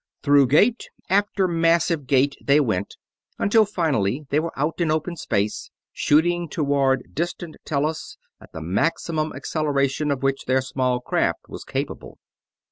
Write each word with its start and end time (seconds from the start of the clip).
Through 0.23 0.47
gate 0.47 0.89
after 1.11 1.47
massive 1.47 2.07
gate 2.07 2.35
they 2.43 2.59
went, 2.59 2.95
until 3.37 3.65
finally 3.67 4.25
they 4.31 4.39
were 4.39 4.51
out 4.57 4.81
in 4.81 4.89
open 4.89 5.15
space, 5.15 5.69
shooting 5.93 6.49
toward 6.49 7.13
distant 7.13 7.57
Tellus 7.65 8.17
at 8.41 8.51
the 8.51 8.61
maximum 8.61 9.31
acceleration 9.31 10.09
of 10.09 10.23
which 10.23 10.45
their 10.45 10.61
small 10.63 11.01
craft 11.01 11.47
was 11.49 11.63
capable. 11.63 12.17